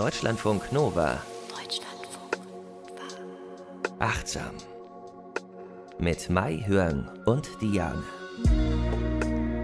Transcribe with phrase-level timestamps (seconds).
[0.00, 1.18] Deutschlandfunk Nova.
[1.50, 3.98] Deutschlandfunk Nova.
[3.98, 4.52] Achtsam.
[5.98, 8.02] Mit Mai Hörn und Diane.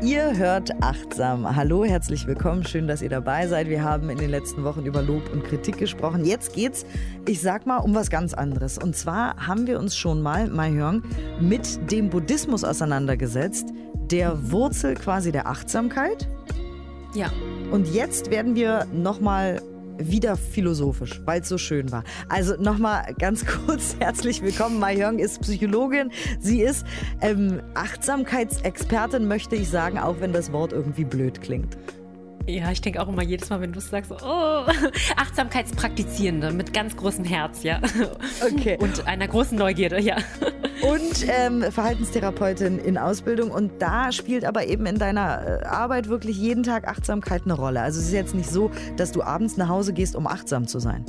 [0.03, 1.57] Ihr hört achtsam.
[1.57, 2.67] Hallo, herzlich willkommen.
[2.67, 3.71] Schön, dass ihr dabei seid.
[3.71, 6.27] Wir haben in den letzten Wochen über Lob und Kritik gesprochen.
[6.27, 6.85] Jetzt geht's,
[7.27, 8.77] ich sag mal, um was ganz anderes.
[8.77, 11.03] Und zwar haben wir uns schon mal, Mai Hyung,
[11.41, 16.29] mit dem Buddhismus auseinandergesetzt, der Wurzel quasi der Achtsamkeit.
[17.15, 17.31] Ja.
[17.71, 19.63] Und jetzt werden wir nochmal
[19.99, 22.05] wieder philosophisch, weil es so schön war.
[22.29, 24.79] Also nochmal ganz kurz herzlich willkommen.
[24.79, 26.11] Mai Hyung ist Psychologin.
[26.41, 26.87] Sie ist
[27.21, 31.77] ähm, Achtsamkeitsexpertin, möchte ich sagen, auch wenn das Wort irgendwie blöd klingt.
[32.49, 34.65] Ja, ich denke auch immer jedes Mal, wenn du es sagst, so, oh,
[35.17, 37.81] Achtsamkeitspraktizierende mit ganz großem Herz, ja.
[38.41, 38.77] Okay.
[38.81, 40.17] Und einer großen Neugierde, ja.
[40.83, 43.51] Und ähm, Verhaltenstherapeutin in Ausbildung.
[43.51, 47.81] Und da spielt aber eben in deiner äh, Arbeit wirklich jeden Tag Achtsamkeit eine Rolle.
[47.81, 50.79] Also es ist jetzt nicht so, dass du abends nach Hause gehst, um achtsam zu
[50.79, 51.05] sein.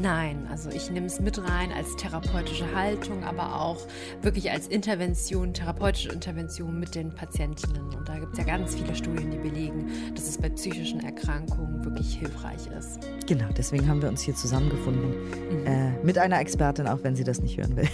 [0.00, 3.86] Nein, also ich nehme es mit rein als therapeutische Haltung, aber auch
[4.22, 7.94] wirklich als Intervention, therapeutische Intervention mit den Patientinnen.
[7.94, 11.84] Und da gibt es ja ganz viele Studien, die belegen, dass es bei psychischen Erkrankungen
[11.84, 13.00] wirklich hilfreich ist.
[13.26, 15.10] Genau, deswegen haben wir uns hier zusammengefunden.
[15.10, 15.66] Mhm.
[15.66, 17.88] Äh, mit einer Expertin, auch wenn sie das nicht hören will,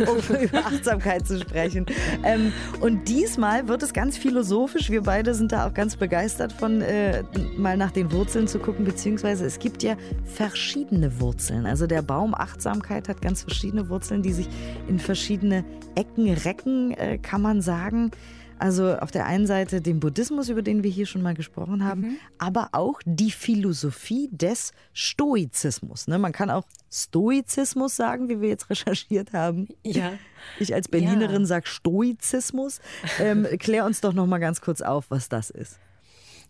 [0.06, 1.86] um über Achtsamkeit zu sprechen.
[2.24, 4.90] Ähm, und diesmal wird es ganz philosophisch.
[4.90, 7.22] Wir beide sind da auch ganz begeistert von, äh,
[7.56, 11.66] mal nach den Wurzeln zu gucken, beziehungsweise es gibt ja verschiedene Wurzeln.
[11.66, 14.48] Also der Baum Achtsamkeit hat ganz verschiedene Wurzeln, die sich
[14.88, 18.10] in verschiedene Ecken recken, äh, kann man sagen.
[18.58, 22.00] Also auf der einen Seite den Buddhismus, über den wir hier schon mal gesprochen haben,
[22.02, 22.16] mhm.
[22.38, 26.06] aber auch die Philosophie des Stoizismus.
[26.06, 26.16] Ne?
[26.18, 29.66] Man kann auch Stoizismus sagen, wie wir jetzt recherchiert haben.
[29.84, 30.12] Ja.
[30.60, 31.46] Ich als Berlinerin ja.
[31.46, 32.80] sage Stoizismus.
[33.18, 35.80] Ähm, klär uns doch noch mal ganz kurz auf, was das ist.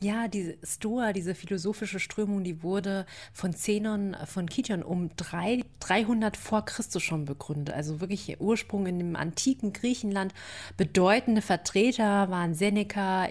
[0.03, 6.37] Ja, diese Stoa, diese philosophische Strömung, die wurde von Zenon von Kition um drei, 300
[6.37, 7.73] vor Christus schon begründet.
[7.73, 10.35] Also wirklich ihr Ursprung in dem antiken Griechenland.
[10.77, 13.29] Bedeutende Vertreter waren Seneca,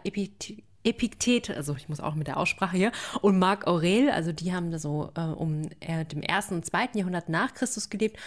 [0.83, 2.91] Epiktet, also ich muss auch mit der Aussprache hier,
[3.21, 7.27] und Marc Aurel, also die haben so äh, um äh, dem ersten und zweiten Jahrhundert
[7.27, 8.17] nach Christus gelebt.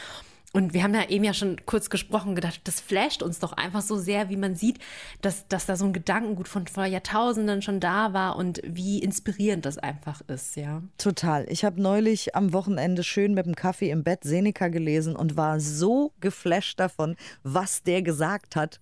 [0.55, 3.83] Und wir haben da eben ja schon kurz gesprochen, gedacht, das flasht uns doch einfach
[3.83, 4.79] so sehr, wie man sieht,
[5.21, 9.67] dass, dass da so ein Gedankengut von vor Jahrtausenden schon da war und wie inspirierend
[9.67, 10.81] das einfach ist, ja.
[10.97, 11.45] Total.
[11.49, 15.59] Ich habe neulich am Wochenende schön mit dem Kaffee im Bett Seneca gelesen und war
[15.59, 18.81] so geflasht davon, was der gesagt hat.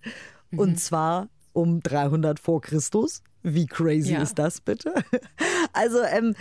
[0.51, 0.59] Mhm.
[0.59, 3.23] Und zwar um 300 vor Christus.
[3.43, 4.21] Wie crazy ja.
[4.21, 4.93] ist das bitte?
[5.75, 6.35] Also ähm,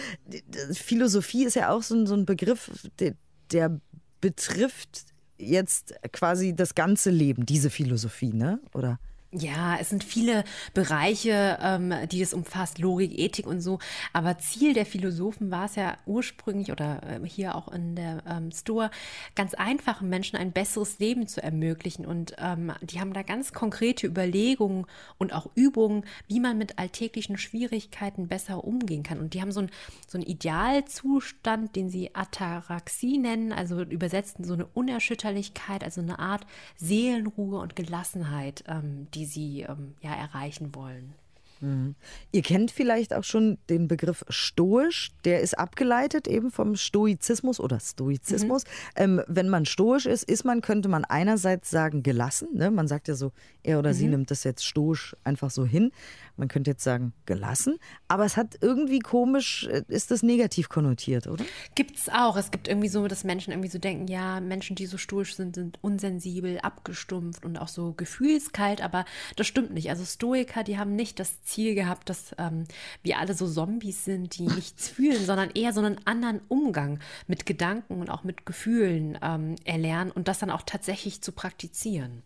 [0.74, 3.14] Philosophie ist ja auch so, so ein Begriff, der,
[3.53, 3.80] der
[4.20, 5.10] betrifft
[5.41, 8.59] jetzt quasi das ganze Leben, diese Philosophie, ne?
[8.74, 9.00] Oder?
[9.34, 10.44] Ja, es sind viele
[10.74, 13.80] Bereiche, ähm, die es umfasst, Logik, Ethik und so.
[14.12, 18.52] Aber Ziel der Philosophen war es ja ursprünglich oder äh, hier auch in der ähm,
[18.52, 18.91] Store,
[19.34, 22.06] ganz einfachen Menschen ein besseres Leben zu ermöglichen.
[22.06, 24.86] Und ähm, die haben da ganz konkrete Überlegungen
[25.18, 29.22] und auch Übungen, wie man mit alltäglichen Schwierigkeiten besser umgehen kann.
[29.22, 29.72] Und die haben so, ein,
[30.09, 36.46] so einen Idealzustand, den sie Ataraxie nennen, also übersetzt so eine Unerschütterlichkeit, also eine Art
[36.75, 41.14] Seelenruhe und Gelassenheit, ähm, die die sie ähm, ja erreichen wollen.
[41.61, 41.95] Mhm.
[42.31, 47.79] Ihr kennt vielleicht auch schon den Begriff stoisch, der ist abgeleitet eben vom Stoizismus oder
[47.79, 48.63] Stoizismus.
[48.63, 48.69] Mhm.
[48.95, 52.49] Ähm, wenn man stoisch ist, ist man, könnte man einerseits sagen, gelassen.
[52.53, 52.72] Ne?
[52.72, 53.31] Man sagt ja so,
[53.63, 53.95] er oder mhm.
[53.95, 55.91] sie nimmt das jetzt stoisch einfach so hin.
[56.35, 57.78] Man könnte jetzt sagen, gelassen.
[58.07, 61.45] Aber es hat irgendwie komisch, äh, ist das negativ konnotiert, oder?
[61.75, 62.35] Gibt es auch.
[62.38, 65.55] Es gibt irgendwie so, dass Menschen irgendwie so denken, ja, Menschen, die so stoisch sind,
[65.55, 68.81] sind unsensibel, abgestumpft und auch so gefühlskalt.
[68.81, 69.05] Aber
[69.35, 69.91] das stimmt nicht.
[69.91, 72.66] Also Stoiker, die haben nicht das Ziel gehabt, dass ähm,
[73.03, 77.45] wir alle so Zombies sind, die nichts fühlen, sondern eher so einen anderen Umgang mit
[77.45, 82.23] Gedanken und auch mit Gefühlen ähm, erlernen und das dann auch tatsächlich zu praktizieren.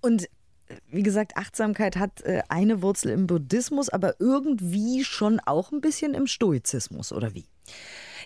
[0.00, 0.28] Und
[0.90, 6.14] wie gesagt, Achtsamkeit hat äh, eine Wurzel im Buddhismus, aber irgendwie schon auch ein bisschen
[6.14, 7.46] im Stoizismus, oder wie?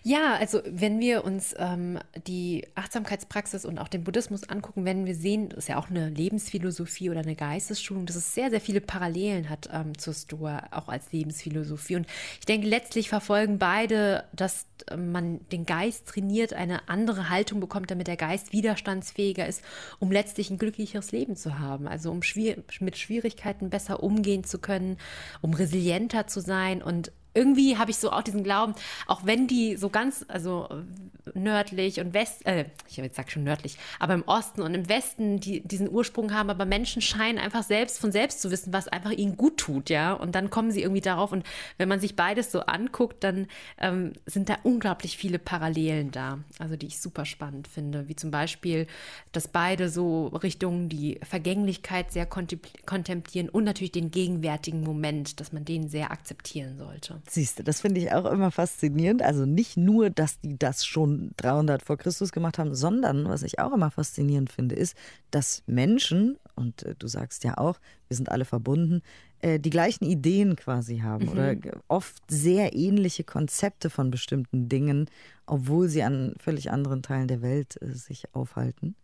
[0.04, 5.14] Ja, also wenn wir uns ähm, die Achtsamkeitspraxis und auch den Buddhismus angucken, werden wir
[5.14, 8.80] sehen, das ist ja auch eine Lebensphilosophie oder eine Geistesschulung, dass es sehr, sehr viele
[8.80, 11.94] Parallelen hat ähm, zur Stoa, auch als Lebensphilosophie.
[11.94, 12.06] Und
[12.40, 14.66] ich denke, letztlich verfolgen beide, dass
[14.96, 19.62] man den Geist trainiert, eine andere Haltung bekommt, damit der Geist widerstandsfähiger ist,
[20.00, 21.86] um letztlich ein glücklicheres Leben zu haben.
[21.86, 24.96] Also um schwier mit Schwierigkeiten besser umgehen zu können,
[25.42, 28.74] um resilienter zu sein und irgendwie habe ich so auch diesen Glauben,
[29.06, 30.68] auch wenn die so ganz, also
[31.34, 34.88] nördlich und West, äh, ich habe jetzt sag schon nördlich, aber im Osten und im
[34.88, 38.88] Westen die, diesen Ursprung haben, aber Menschen scheinen einfach selbst von selbst zu wissen, was
[38.88, 40.12] einfach ihnen gut tut, ja.
[40.12, 41.32] Und dann kommen sie irgendwie darauf.
[41.32, 41.44] Und
[41.78, 43.46] wenn man sich beides so anguckt, dann
[43.78, 48.30] ähm, sind da unglaublich viele Parallelen da, also die ich super spannend finde, wie zum
[48.30, 48.86] Beispiel,
[49.32, 55.64] dass beide so Richtungen die Vergänglichkeit sehr kontemplieren und natürlich den gegenwärtigen Moment, dass man
[55.64, 57.20] den sehr akzeptieren sollte.
[57.28, 59.22] Siehst du, das finde ich auch immer faszinierend.
[59.22, 63.58] Also nicht nur, dass die das schon 300 vor Christus gemacht haben, sondern was ich
[63.58, 64.96] auch immer faszinierend finde, ist,
[65.30, 67.78] dass Menschen, und äh, du sagst ja auch,
[68.08, 69.02] wir sind alle verbunden,
[69.40, 71.32] äh, die gleichen Ideen quasi haben mhm.
[71.32, 71.56] oder
[71.88, 75.10] oft sehr ähnliche Konzepte von bestimmten Dingen,
[75.46, 78.94] obwohl sie an völlig anderen Teilen der Welt äh, sich aufhalten.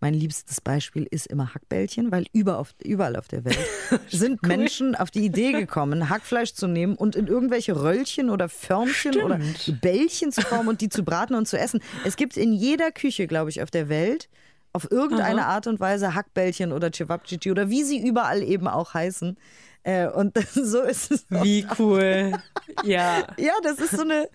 [0.00, 3.58] Mein liebstes Beispiel ist immer Hackbällchen, weil überall auf der Welt
[4.08, 4.48] sind cool.
[4.48, 9.24] Menschen auf die Idee gekommen, Hackfleisch zu nehmen und in irgendwelche Röllchen oder Förmchen Stimmt.
[9.24, 9.40] oder
[9.80, 11.80] Bällchen zu formen und die zu braten und zu essen.
[12.04, 14.28] Es gibt in jeder Küche, glaube ich, auf der Welt
[14.76, 15.54] auf irgendeine Aha.
[15.54, 19.38] Art und Weise Hackbällchen oder Cevapcici oder wie sie überall eben auch heißen.
[19.82, 21.26] Äh, und so ist es.
[21.30, 22.32] Wie cool.
[22.84, 23.26] ja.
[23.38, 24.28] Ja, das ist so eine.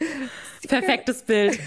[0.67, 1.59] Perfektes Bild.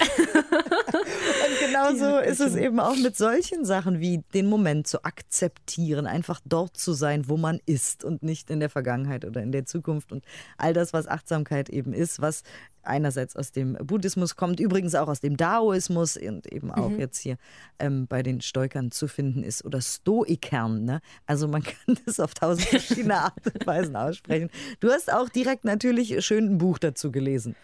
[1.47, 6.07] Und genau so ist es eben auch mit solchen Sachen wie den Moment zu akzeptieren,
[6.07, 9.67] einfach dort zu sein, wo man ist und nicht in der Vergangenheit oder in der
[9.67, 10.25] Zukunft und
[10.57, 12.43] all das, was Achtsamkeit eben ist, was
[12.87, 17.01] einerseits aus dem Buddhismus kommt, übrigens auch aus dem Daoismus und eben auch mhm.
[17.01, 17.37] jetzt hier
[17.79, 20.85] ähm, bei den Stoikern zu finden ist oder Stoikern.
[20.85, 21.01] Ne?
[21.27, 24.51] Also man kann das auf tausend verschiedene Art und Weisen aussprechen.
[24.81, 27.57] Du hast auch direkt natürlich schön ein Buch dazu gelesen.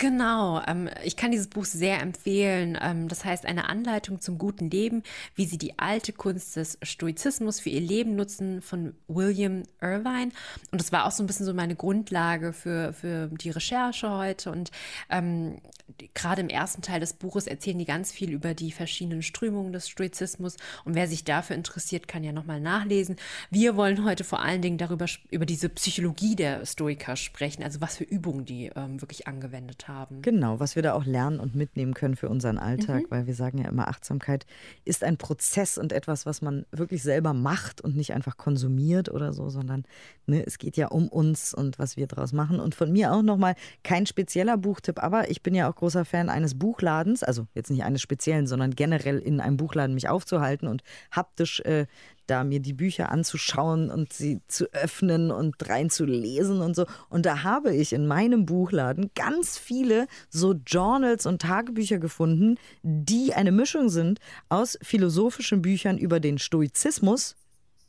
[0.00, 2.78] Genau, ähm, ich kann dieses Buch sehr empfehlen.
[2.80, 5.02] Ähm, das heißt, eine Anleitung zum guten Leben,
[5.34, 10.30] wie Sie die alte Kunst des Stoizismus für Ihr Leben nutzen von William Irvine.
[10.70, 14.52] Und das war auch so ein bisschen so meine Grundlage für, für die Recherche heute.
[14.52, 14.70] Und
[15.10, 15.60] ähm,
[16.14, 19.88] gerade im ersten Teil des Buches erzählen die ganz viel über die verschiedenen Strömungen des
[19.88, 20.58] Stoizismus.
[20.84, 23.16] Und wer sich dafür interessiert, kann ja nochmal nachlesen.
[23.50, 27.96] Wir wollen heute vor allen Dingen darüber, über diese Psychologie der Stoiker sprechen, also was
[27.96, 30.22] für Übungen die ähm, wirklich angewendet haben haben.
[30.22, 33.10] Genau, was wir da auch lernen und mitnehmen können für unseren Alltag, mhm.
[33.10, 34.46] weil wir sagen ja immer, Achtsamkeit
[34.84, 39.32] ist ein Prozess und etwas, was man wirklich selber macht und nicht einfach konsumiert oder
[39.32, 39.84] so, sondern
[40.26, 42.60] ne, es geht ja um uns und was wir daraus machen.
[42.60, 46.28] Und von mir auch nochmal kein spezieller Buchtipp, aber ich bin ja auch großer Fan
[46.28, 50.82] eines Buchladens, also jetzt nicht eines speziellen, sondern generell in einem Buchladen mich aufzuhalten und
[51.10, 51.86] haptisch äh,
[52.28, 56.86] da mir die Bücher anzuschauen und sie zu öffnen und reinzulesen und so.
[57.08, 63.34] Und da habe ich in meinem Buchladen ganz viele so Journals und Tagebücher gefunden, die
[63.34, 67.36] eine Mischung sind aus philosophischen Büchern über den Stoizismus.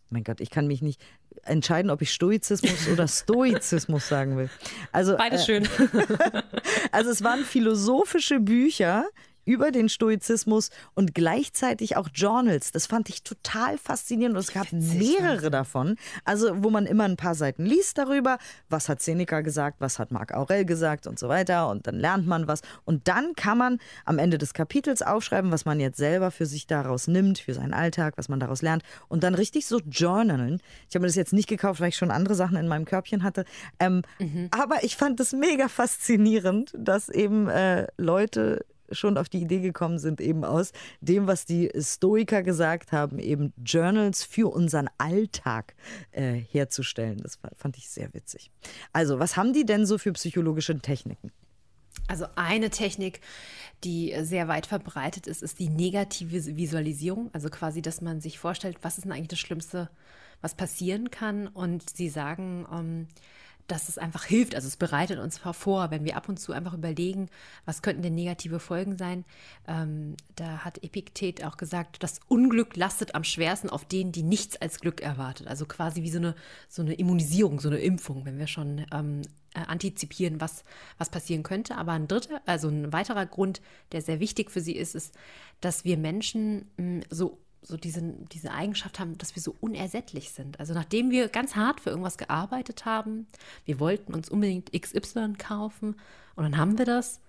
[0.10, 1.00] Mein Gott, ich kann mich nicht
[1.44, 4.50] entscheiden, ob ich Stoizismus oder Stoizismus sagen will.
[4.92, 5.70] Also beides äh, schön.
[6.92, 9.06] also es waren philosophische Bücher
[9.46, 12.72] über den Stoizismus und gleichzeitig auch Journals.
[12.72, 15.96] Das fand ich total faszinierend und es gab mehrere davon.
[16.24, 18.38] Also, wo man immer ein paar Seiten liest darüber,
[18.70, 21.70] was hat Seneca gesagt, was hat Marc Aurel gesagt und so weiter.
[21.70, 22.62] Und dann lernt man was.
[22.86, 26.68] Und dann kann man am Ende des Kapitels aufschreiben, was man jetzt selber für sich
[26.68, 28.84] daraus nimmt, für seinen Alltag, was man daraus lernt.
[29.08, 30.62] Und dann richtig so journalen.
[30.90, 33.24] Ich habe mir das jetzt nicht gekauft, weil ich schon andere Sachen in meinem Körbchen
[33.24, 33.46] hatte.
[33.80, 34.50] Ähm, mhm.
[34.52, 40.00] Aber ich fand es mega faszinierend, dass eben äh, Leute schon auf die Idee gekommen
[40.00, 40.72] sind, eben aus
[41.02, 45.76] dem, was die Stoiker gesagt haben, eben Journals für unseren Alltag
[46.12, 47.18] äh, herzustellen.
[47.22, 48.52] Das fand ich sehr witzig.
[48.94, 51.32] Also, was haben die denn so für psychologische Techniken?
[52.08, 53.22] Also eine Technik,
[53.84, 57.30] die sehr weit verbreitet ist, ist die negative Visualisierung.
[57.34, 59.90] Also quasi, dass man sich vorstellt, was ist denn eigentlich das Schlimmste,
[60.42, 61.48] was passieren kann.
[61.48, 63.08] Und sie sagen, ähm,
[63.72, 64.56] dass es einfach hilft.
[64.56, 67.30] Also es bereitet uns vor, wenn wir ab und zu einfach überlegen,
[67.66, 69.26] was könnten denn negative Folgen sein.
[69.68, 74.58] Ähm, da hat Epiktet auch gesagt, das Unglück lastet am schwersten auf denen, die nichts
[74.58, 75.48] als Glück erwartet.
[75.48, 76.36] Also quasi wie so eine,
[76.68, 79.22] so eine Immunisierung, so eine Impfung, wenn wir schon ähm,
[79.54, 80.64] äh, antizipieren, was,
[80.98, 81.76] was passieren könnte.
[81.78, 83.62] Aber ein dritter, also ein weiterer Grund,
[83.92, 85.16] der sehr wichtig für sie ist, ist,
[85.62, 88.02] dass wir Menschen mh, mm, so so diese,
[88.32, 90.60] diese Eigenschaft haben, dass wir so unersättlich sind.
[90.60, 93.28] Also nachdem wir ganz hart für irgendwas gearbeitet haben,
[93.66, 95.96] wir wollten uns unbedingt XY kaufen
[96.36, 97.20] und dann haben wir das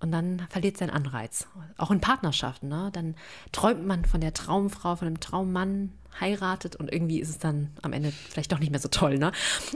[0.00, 1.46] und dann verliert sein Anreiz.
[1.78, 2.90] Auch in Partnerschaften, ne?
[2.92, 3.14] Dann
[3.52, 7.92] träumt man von der Traumfrau, von dem Traummann, heiratet und irgendwie ist es dann am
[7.92, 9.32] Ende vielleicht doch nicht mehr so toll, ne?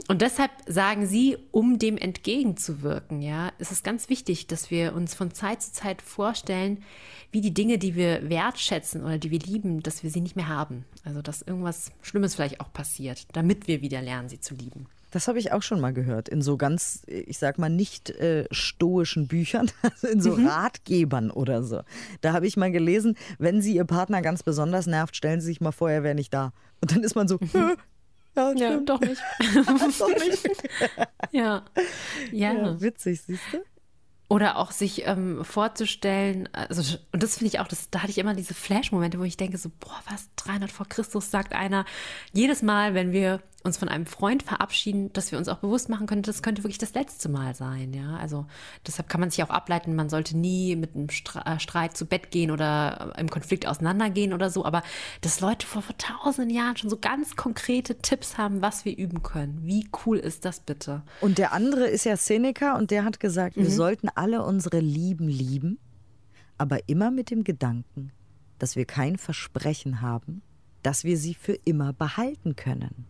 [0.07, 5.13] Und deshalb sagen sie, um dem entgegenzuwirken, ja, ist es ganz wichtig, dass wir uns
[5.13, 6.83] von Zeit zu Zeit vorstellen,
[7.31, 10.47] wie die Dinge, die wir wertschätzen oder die wir lieben, dass wir sie nicht mehr
[10.47, 10.85] haben.
[11.03, 14.87] Also, dass irgendwas Schlimmes vielleicht auch passiert, damit wir wieder lernen, sie zu lieben.
[15.11, 16.29] Das habe ich auch schon mal gehört.
[16.29, 20.47] In so ganz, ich sag mal, nicht äh, stoischen Büchern, also in so mhm.
[20.47, 21.81] Ratgebern oder so.
[22.21, 25.61] Da habe ich mal gelesen, wenn Sie Ihr Partner ganz besonders nervt, stellen Sie sich
[25.61, 26.53] mal vor, er wäre nicht da.
[26.81, 27.77] Und dann ist man so, mhm.
[28.35, 29.21] Ja, ja, doch nicht.
[29.99, 30.47] doch nicht.
[31.31, 31.65] ja.
[32.31, 32.53] ja.
[32.53, 32.81] Ja.
[32.81, 33.57] Witzig, siehst du?
[34.31, 38.17] Oder auch sich ähm, vorzustellen, also, und das finde ich auch, das, da hatte ich
[38.17, 41.83] immer diese Flash-Momente, wo ich denke, so, boah, was, 300 vor Christus sagt einer,
[42.31, 46.07] jedes Mal, wenn wir uns von einem Freund verabschieden, dass wir uns auch bewusst machen
[46.07, 47.93] können, das könnte wirklich das letzte Mal sein.
[47.93, 48.45] Ja, also
[48.87, 52.31] deshalb kann man sich auch ableiten, man sollte nie mit einem äh, Streit zu Bett
[52.31, 54.65] gehen oder im Konflikt auseinandergehen oder so.
[54.65, 54.81] Aber
[55.21, 59.21] dass Leute vor, vor tausenden Jahren schon so ganz konkrete Tipps haben, was wir üben
[59.21, 59.59] können.
[59.63, 61.03] Wie cool ist das bitte?
[61.21, 63.63] Und der andere ist ja Seneca und der hat gesagt, mhm.
[63.63, 65.79] wir sollten alle unsere Lieben lieben,
[66.59, 68.11] aber immer mit dem Gedanken,
[68.59, 70.43] dass wir kein Versprechen haben,
[70.83, 73.05] dass wir sie für immer behalten können.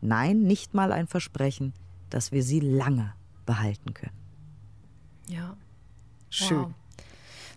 [0.00, 1.72] Nein, nicht mal ein Versprechen,
[2.08, 3.14] dass wir sie lange
[3.46, 4.16] behalten können.
[5.28, 5.56] Ja.
[6.30, 6.58] Schön.
[6.58, 6.74] Wow.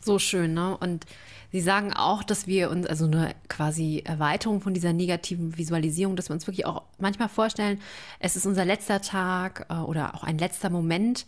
[0.01, 0.75] So schön, ne?
[0.77, 1.05] Und
[1.51, 6.29] Sie sagen auch, dass wir uns, also eine quasi Erweiterung von dieser negativen Visualisierung, dass
[6.29, 7.79] wir uns wirklich auch manchmal vorstellen,
[8.19, 11.25] es ist unser letzter Tag äh, oder auch ein letzter Moment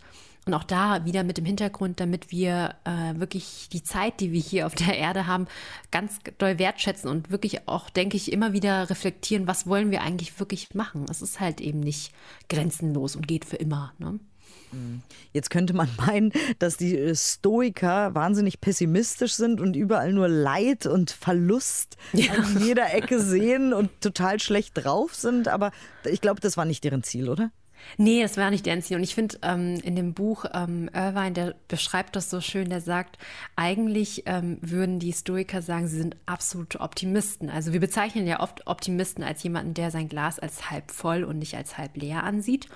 [0.50, 4.40] und auch da wieder mit dem Hintergrund, damit wir äh, wirklich die Zeit, die wir
[4.40, 5.46] hier auf der Erde haben,
[5.92, 10.38] ganz doll wertschätzen und wirklich auch, denke ich, immer wieder reflektieren, was wollen wir eigentlich
[10.40, 11.06] wirklich machen.
[11.08, 12.12] Es ist halt eben nicht
[12.48, 13.92] grenzenlos und geht für immer.
[13.98, 14.18] Ne?
[14.72, 15.02] Mhm.
[15.32, 20.86] Jetzt könnte man meinen, dass die äh, Stoiker wahnsinnig pessimistisch sind und überall nur Leid
[20.86, 22.32] und Verlust ja.
[22.32, 25.46] an jeder Ecke sehen und total schlecht drauf sind.
[25.46, 25.70] Aber
[26.04, 27.52] ich glaube, das war nicht deren Ziel, oder?
[27.96, 28.96] Nee, das war nicht Ziel.
[28.96, 32.80] Und ich finde, ähm, in dem Buch ähm, Irvine, der beschreibt das so schön, der
[32.80, 33.18] sagt,
[33.56, 37.50] eigentlich ähm, würden die Stoiker sagen, sie sind absolute Optimisten.
[37.50, 41.38] Also wir bezeichnen ja oft Optimisten als jemanden, der sein Glas als halb voll und
[41.38, 42.68] nicht als halb leer ansieht.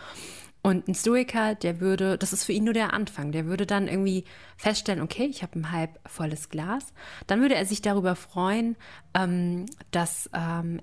[0.67, 3.87] Und ein Stoiker, der würde, das ist für ihn nur der Anfang, der würde dann
[3.87, 4.25] irgendwie
[4.57, 6.95] feststellen, okay, ich habe ein halb volles Glas.
[7.27, 8.77] Dann würde er sich darüber freuen,
[9.13, 10.81] ähm, dass ähm,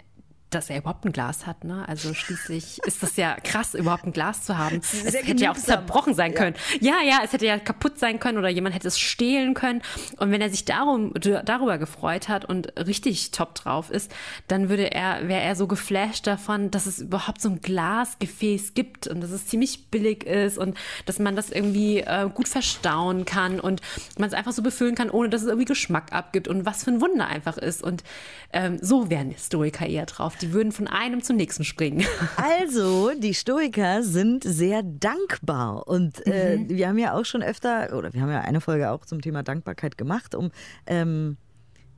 [0.51, 1.63] dass er überhaupt ein Glas hat.
[1.63, 1.87] Ne?
[1.87, 4.81] Also schließlich ist das ja krass, überhaupt ein Glas zu haben.
[5.03, 6.55] Es hätte ja auch zerbrochen sein können.
[6.79, 7.01] Ja.
[7.03, 9.81] ja, es hätte ja kaputt sein können oder jemand hätte es stehlen können.
[10.17, 14.11] Und wenn er sich darum, darüber gefreut hat und richtig top drauf ist,
[14.47, 19.07] dann würde er, wäre er so geflasht davon, dass es überhaupt so ein Glasgefäß gibt
[19.07, 23.59] und dass es ziemlich billig ist und dass man das irgendwie äh, gut verstauen kann
[23.59, 23.81] und
[24.17, 26.91] man es einfach so befüllen kann, ohne dass es irgendwie Geschmack abgibt und was für
[26.91, 27.81] ein Wunder einfach ist.
[27.81, 28.03] Und
[28.53, 32.05] ähm, so wären Historiker eher drauf die würden von einem zum nächsten springen.
[32.37, 35.87] Also, die Stoiker sind sehr dankbar.
[35.87, 36.69] Und äh, mhm.
[36.69, 39.43] wir haben ja auch schon öfter, oder wir haben ja eine Folge auch zum Thema
[39.43, 40.51] Dankbarkeit gemacht, um
[40.85, 41.37] ähm,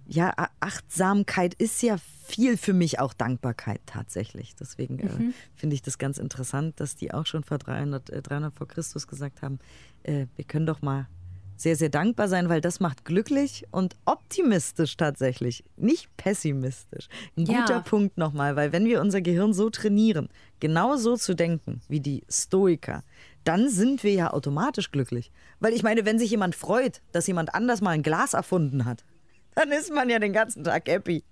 [0.06, 4.56] ja, Achtsamkeit ist ja viel für mich auch Dankbarkeit tatsächlich.
[4.56, 5.34] Deswegen äh, mhm.
[5.56, 9.08] finde ich das ganz interessant, dass die auch schon vor 300, äh, 300 vor Christus
[9.08, 9.60] gesagt haben,
[10.04, 11.08] äh, wir können doch mal
[11.56, 17.08] sehr, sehr dankbar sein, weil das macht glücklich und optimistisch tatsächlich, nicht pessimistisch.
[17.38, 17.80] Ein guter ja.
[17.80, 20.30] Punkt nochmal, weil wenn wir unser Gehirn so trainieren,
[20.60, 23.04] genau so zu denken wie die Stoiker,
[23.44, 25.32] dann sind wir ja automatisch glücklich.
[25.60, 29.04] Weil ich meine, wenn sich jemand freut, dass jemand anders mal ein Glas erfunden hat,
[29.56, 31.24] dann ist man ja den ganzen Tag happy.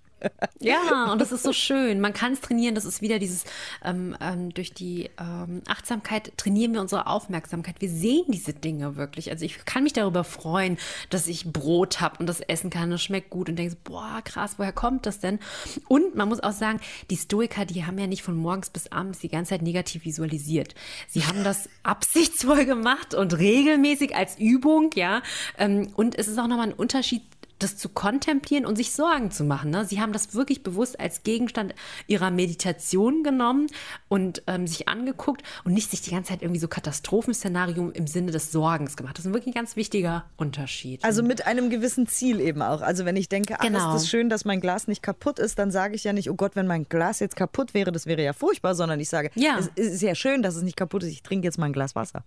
[0.59, 1.99] Ja, und das ist so schön.
[1.99, 2.75] Man kann es trainieren.
[2.75, 3.45] Das ist wieder dieses,
[3.83, 7.75] ähm, ähm, durch die ähm, Achtsamkeit trainieren wir unsere Aufmerksamkeit.
[7.79, 9.31] Wir sehen diese Dinge wirklich.
[9.31, 10.77] Also ich kann mich darüber freuen,
[11.09, 12.91] dass ich Brot habe und das essen kann.
[12.91, 15.39] Das schmeckt gut und denke, boah, krass, woher kommt das denn?
[15.87, 19.19] Und man muss auch sagen, die Stoiker, die haben ja nicht von morgens bis abends
[19.19, 20.75] die ganze Zeit negativ visualisiert.
[21.07, 25.23] Sie haben das absichtsvoll gemacht und regelmäßig als Übung, ja.
[25.57, 27.23] Ähm, und es ist auch nochmal ein Unterschied
[27.63, 29.71] das zu kontemplieren und sich Sorgen zu machen.
[29.71, 29.85] Ne?
[29.85, 31.75] Sie haben das wirklich bewusst als Gegenstand
[32.07, 33.67] ihrer Meditation genommen
[34.07, 38.31] und ähm, sich angeguckt und nicht sich die ganze Zeit irgendwie so Katastrophenszenario im Sinne
[38.31, 39.17] des Sorgens gemacht.
[39.17, 41.03] Das ist wirklich ein ganz wichtiger Unterschied.
[41.03, 42.81] Also mit einem gewissen Ziel eben auch.
[42.81, 43.95] Also wenn ich denke, ach, genau.
[43.95, 46.35] ist das schön, dass mein Glas nicht kaputt ist, dann sage ich ja nicht, oh
[46.35, 49.57] Gott, wenn mein Glas jetzt kaputt wäre, das wäre ja furchtbar, sondern ich sage, ja.
[49.59, 51.95] es ist ja schön, dass es nicht kaputt ist, ich trinke jetzt mal ein Glas
[51.95, 52.23] Wasser.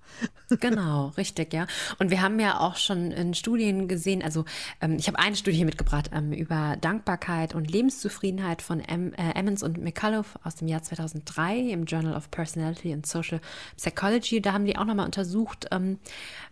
[0.60, 1.66] Genau, richtig, ja.
[1.98, 4.44] Und wir haben ja auch schon in Studien gesehen, also
[4.80, 9.62] ähm, ich habe eine Studie mitgebracht ähm, über Dankbarkeit und Lebenszufriedenheit von em, äh, Emmons
[9.62, 13.40] und McCullough aus dem Jahr 2003 im Journal of Personality and Social
[13.78, 14.42] Psychology.
[14.42, 15.98] Da haben die auch nochmal untersucht, ähm,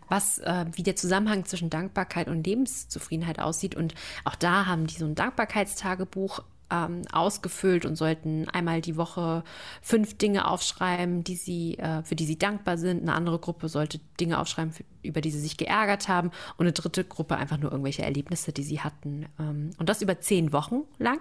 [0.09, 3.75] was, äh, wie der Zusammenhang zwischen Dankbarkeit und Lebenszufriedenheit aussieht.
[3.75, 9.45] Und auch da haben die so ein Dankbarkeitstagebuch ähm, ausgefüllt und sollten einmal die Woche
[9.83, 13.03] fünf Dinge aufschreiben, die sie, äh, für die sie dankbar sind.
[13.03, 16.31] Eine andere Gruppe sollte Dinge aufschreiben, für, über die sie sich geärgert haben.
[16.57, 19.27] Und eine dritte Gruppe einfach nur irgendwelche Erlebnisse, die sie hatten.
[19.39, 21.21] Ähm, und das über zehn Wochen lang.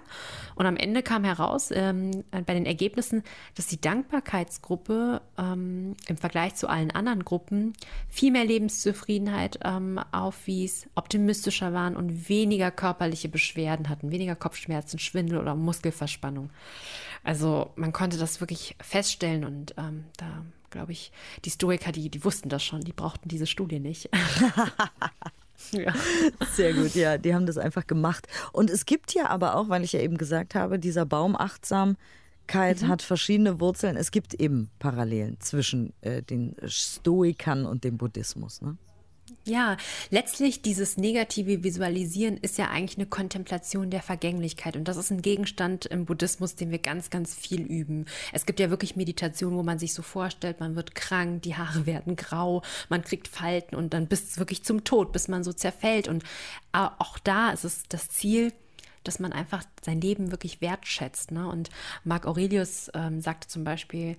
[0.54, 3.22] Und am Ende kam heraus ähm, bei den Ergebnissen,
[3.54, 7.74] dass die Dankbarkeitsgruppe ähm, im Vergleich zu allen anderen Gruppen
[8.08, 15.41] viel mehr Lebenszufriedenheit ähm, aufwies, optimistischer waren und weniger körperliche Beschwerden hatten, weniger Kopfschmerzen, Schwindel
[15.42, 16.50] oder Muskelverspannung.
[17.24, 21.12] Also man konnte das wirklich feststellen und ähm, da glaube ich,
[21.44, 24.08] die Stoiker, die, die wussten das schon, die brauchten diese Studie nicht.
[25.70, 25.94] ja.
[26.52, 28.26] Sehr gut, ja, die haben das einfach gemacht.
[28.52, 32.82] Und es gibt ja aber auch, weil ich ja eben gesagt habe, dieser Baum Achtsamkeit
[32.82, 32.88] mhm.
[32.88, 33.96] hat verschiedene Wurzeln.
[33.96, 38.62] Es gibt eben Parallelen zwischen äh, den Stoikern und dem Buddhismus.
[38.62, 38.76] Ne?
[39.44, 39.76] Ja,
[40.10, 45.22] letztlich dieses negative Visualisieren ist ja eigentlich eine Kontemplation der Vergänglichkeit und das ist ein
[45.22, 48.06] Gegenstand im Buddhismus, den wir ganz, ganz viel üben.
[48.32, 51.86] Es gibt ja wirklich Meditationen, wo man sich so vorstellt, man wird krank, die Haare
[51.86, 56.08] werden grau, man kriegt Falten und dann bis wirklich zum Tod, bis man so zerfällt
[56.08, 56.24] und
[56.72, 58.52] auch da ist es das Ziel,
[59.04, 61.32] dass man einfach sein Leben wirklich wertschätzt.
[61.32, 61.48] Ne?
[61.48, 61.70] Und
[62.04, 64.16] Marc Aurelius ähm, sagte zum Beispiel,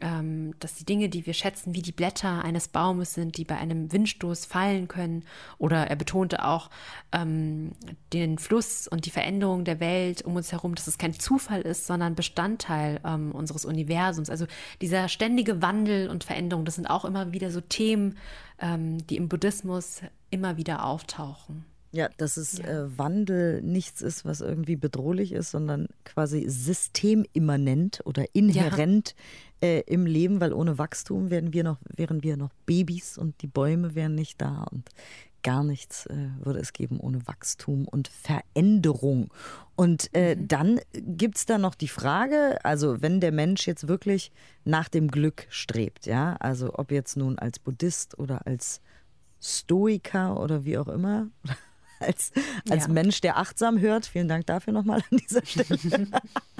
[0.00, 3.56] ähm, dass die Dinge, die wir schätzen, wie die Blätter eines Baumes sind, die bei
[3.56, 5.24] einem Windstoß fallen können.
[5.58, 6.70] Oder er betonte auch
[7.12, 7.72] ähm,
[8.12, 11.86] den Fluss und die Veränderung der Welt um uns herum, dass es kein Zufall ist,
[11.86, 14.30] sondern Bestandteil ähm, unseres Universums.
[14.30, 14.46] Also
[14.80, 18.16] dieser ständige Wandel und Veränderung, das sind auch immer wieder so Themen,
[18.60, 21.64] ähm, die im Buddhismus immer wieder auftauchen.
[21.90, 22.66] Ja, dass es ja.
[22.66, 29.14] äh, Wandel nichts ist, was irgendwie bedrohlich ist, sondern quasi systemimmanent oder inhärent
[29.62, 29.68] ja.
[29.68, 33.46] äh, im Leben, weil ohne Wachstum wären wir noch, wären wir noch Babys und die
[33.46, 34.90] Bäume wären nicht da und
[35.42, 39.32] gar nichts äh, würde es geben ohne Wachstum und Veränderung.
[39.76, 40.48] Und äh, mhm.
[40.48, 44.32] dann gibt es da noch die Frage, also wenn der Mensch jetzt wirklich
[44.64, 48.80] nach dem Glück strebt, ja, also ob jetzt nun als Buddhist oder als
[49.40, 51.28] Stoiker oder wie auch immer,
[52.00, 52.32] als,
[52.68, 52.92] als ja.
[52.92, 54.06] Mensch, der achtsam hört.
[54.06, 55.78] Vielen Dank dafür nochmal an dieser Stelle,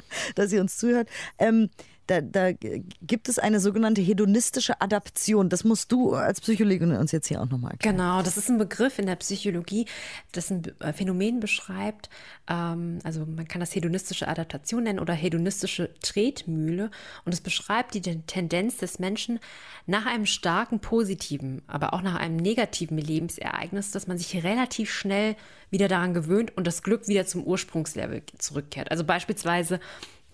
[0.34, 1.08] dass ihr uns zuhört.
[1.38, 1.70] Ähm,
[2.08, 5.50] da, da, gibt es eine sogenannte hedonistische Adaption.
[5.50, 7.96] Das musst du als Psychologin uns jetzt hier auch nochmal erklären.
[7.96, 9.84] Genau, das ist ein Begriff in der Psychologie,
[10.32, 12.08] das ein äh, Phänomen beschreibt.
[12.48, 16.90] Ähm, also man kann das hedonistische Adaptation nennen oder hedonistische Tretmühle.
[17.26, 19.38] Und es beschreibt die Tendenz des Menschen
[19.86, 25.36] nach einem starken positiven, aber auch nach einem negativen Lebensereignis, dass man sich relativ schnell
[25.70, 28.90] wieder daran gewöhnt und das Glück wieder zum Ursprungslevel zurückkehrt.
[28.90, 29.78] Also beispielsweise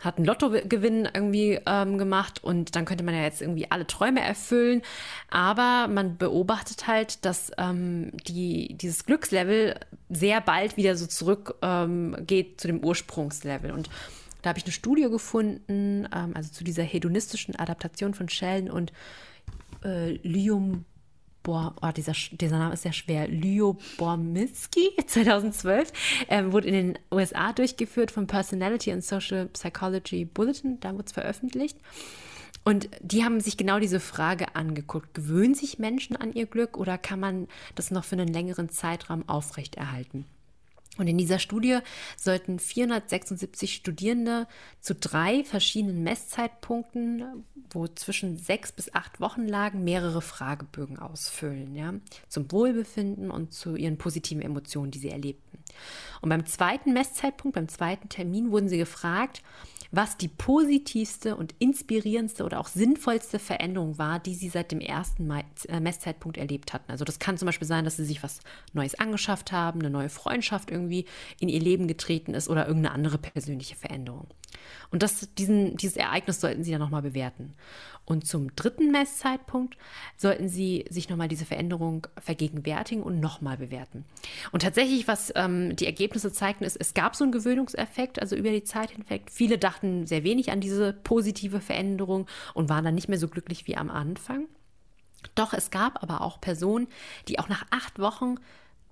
[0.01, 4.21] hat einen Lottogewinn irgendwie ähm, gemacht und dann könnte man ja jetzt irgendwie alle Träume
[4.21, 4.83] erfüllen.
[5.31, 9.79] Aber man beobachtet halt, dass ähm, die, dieses Glückslevel
[10.11, 12.17] sehr bald wieder so zurück ähm,
[12.57, 13.71] zu dem Ursprungslevel.
[13.71, 13.89] Und
[14.43, 18.93] da habe ich eine Studie gefunden, ähm, also zu dieser hedonistischen Adaptation von Sheldon und
[19.85, 20.85] äh, Lyum
[21.45, 25.93] Bor, oh, dieser, dieser Name ist sehr schwer, Lyo Bormiski 2012,
[26.29, 31.13] ähm, wurde in den USA durchgeführt vom Personality and Social Psychology Bulletin, da wurde es
[31.13, 31.79] veröffentlicht.
[32.65, 35.13] Und die haben sich genau diese Frage angeguckt.
[35.13, 39.29] Gewöhnen sich Menschen an ihr Glück oder kann man das noch für einen längeren Zeitraum
[39.29, 40.25] aufrechterhalten?
[40.97, 41.79] Und in dieser Studie
[42.17, 44.47] sollten 476 Studierende
[44.81, 51.95] zu drei verschiedenen Messzeitpunkten, wo zwischen sechs bis acht Wochen lagen, mehrere Fragebögen ausfüllen, ja,
[52.29, 55.59] zum Wohlbefinden und zu ihren positiven Emotionen, die sie erlebten.
[56.21, 59.43] Und beim zweiten Messzeitpunkt, beim zweiten Termin, wurden sie gefragt,
[59.97, 65.31] was die positivste und inspirierendste oder auch sinnvollste Veränderung war, die sie seit dem ersten
[65.31, 66.91] äh, Messzeitpunkt erlebt hatten.
[66.91, 68.41] Also das kann zum Beispiel sein, dass sie sich was
[68.73, 71.07] Neues angeschafft haben, eine neue Freundschaft irgendwie
[71.39, 74.27] in ihr Leben getreten ist oder irgendeine andere persönliche Veränderung.
[74.91, 77.55] Und das, diesen, dieses Ereignis sollten Sie dann nochmal bewerten.
[78.07, 79.79] Und zum dritten Messzeitpunkt
[80.17, 84.05] sollten Sie sich nochmal diese Veränderung vergegenwärtigen und nochmal bewerten.
[84.53, 88.51] Und tatsächlich, was ähm, die Ergebnisse zeigten, ist, es gab so einen Gewöhnungseffekt, also über
[88.51, 89.31] die Zeit hinweg.
[89.31, 93.67] Viele dachten sehr wenig an diese positive Veränderung und waren dann nicht mehr so glücklich
[93.67, 94.49] wie am Anfang.
[95.35, 96.89] Doch es gab aber auch Personen,
[97.29, 98.37] die auch nach acht Wochen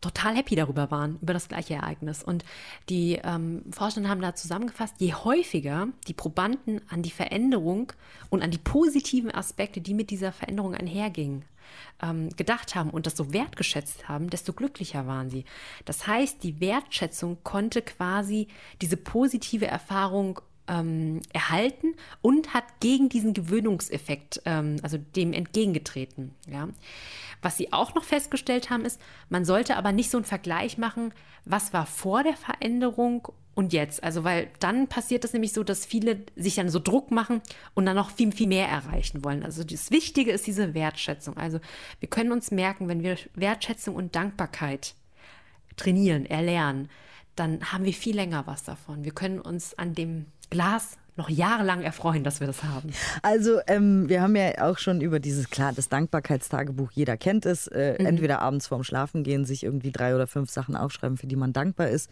[0.03, 2.23] total happy darüber waren, über das gleiche Ereignis.
[2.23, 2.45] Und
[2.91, 7.93] die ähm, Forscher haben da zusammengefasst, je häufiger die Probanden an die Veränderung
[8.29, 11.45] und an die positiven Aspekte, die mit dieser Veränderung einhergingen,
[12.03, 15.45] ähm, gedacht haben und das so wertgeschätzt haben, desto glücklicher waren sie.
[15.85, 18.49] Das heißt, die Wertschätzung konnte quasi
[18.83, 26.35] diese positive Erfahrung ähm, erhalten und hat gegen diesen Gewöhnungseffekt, ähm, also dem entgegengetreten.
[26.51, 26.68] Ja.
[27.42, 31.12] Was sie auch noch festgestellt haben, ist, man sollte aber nicht so einen Vergleich machen,
[31.44, 34.03] was war vor der Veränderung und jetzt.
[34.03, 37.42] Also, weil dann passiert es nämlich so, dass viele sich dann so Druck machen
[37.75, 39.42] und dann noch viel, viel mehr erreichen wollen.
[39.42, 41.37] Also, das Wichtige ist diese Wertschätzung.
[41.37, 41.61] Also,
[42.01, 44.94] wir können uns merken, wenn wir Wertschätzung und Dankbarkeit
[45.77, 46.88] trainieren, erlernen,
[47.37, 49.05] dann haben wir viel länger was davon.
[49.05, 52.91] Wir können uns an dem Glas noch jahrelang erfreuen, dass wir das haben.
[53.23, 57.67] Also ähm, wir haben ja auch schon über dieses, klar, das Dankbarkeitstagebuch, jeder kennt es,
[57.67, 58.07] äh, mhm.
[58.07, 61.88] entweder abends vorm Schlafengehen sich irgendwie drei oder fünf Sachen aufschreiben, für die man dankbar
[61.88, 62.11] ist.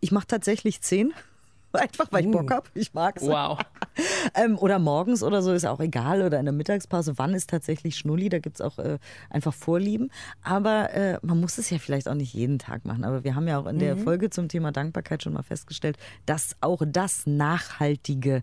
[0.00, 1.12] Ich mache tatsächlich zehn.
[1.80, 2.54] Einfach weil ich Bock uh.
[2.54, 2.68] habe.
[2.74, 3.26] Ich mag es.
[3.26, 3.58] Wow.
[4.34, 6.22] ähm, oder morgens oder so ist auch egal.
[6.22, 7.14] Oder in der Mittagspause.
[7.16, 8.28] Wann ist tatsächlich Schnulli?
[8.28, 8.98] Da gibt es auch äh,
[9.30, 10.10] einfach Vorlieben.
[10.42, 13.04] Aber äh, man muss es ja vielleicht auch nicht jeden Tag machen.
[13.04, 14.00] Aber wir haben ja auch in der mhm.
[14.00, 18.42] Folge zum Thema Dankbarkeit schon mal festgestellt, dass auch das nachhaltige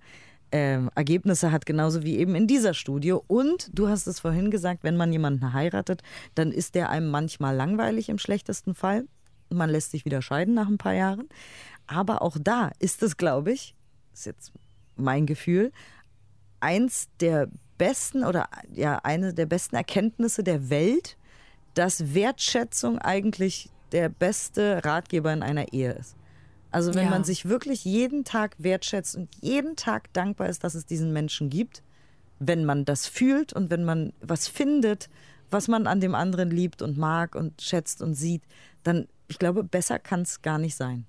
[0.51, 3.13] ähm, Ergebnisse hat, genauso wie eben in dieser Studie.
[3.13, 6.01] Und du hast es vorhin gesagt, wenn man jemanden heiratet,
[6.35, 9.05] dann ist der einem manchmal langweilig im schlechtesten Fall
[9.49, 11.29] man lässt sich wieder scheiden nach ein paar Jahren.
[11.87, 13.75] Aber auch da ist es, glaube ich,
[14.13, 14.51] ist jetzt
[14.95, 15.71] mein Gefühl,
[16.59, 21.17] eins der besten oder ja, eine der besten Erkenntnisse der Welt,
[21.73, 26.15] dass Wertschätzung eigentlich der beste Ratgeber in einer Ehe ist.
[26.71, 27.09] Also wenn ja.
[27.09, 31.49] man sich wirklich jeden Tag wertschätzt und jeden Tag dankbar ist, dass es diesen Menschen
[31.49, 31.81] gibt,
[32.37, 35.09] wenn man das fühlt und wenn man was findet,
[35.49, 38.43] was man an dem anderen liebt und mag und schätzt und sieht,
[38.83, 41.05] dann ich glaube, besser kann es gar nicht sein.